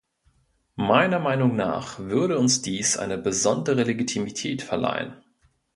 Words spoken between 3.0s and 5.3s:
besondere Legitimität verleihen.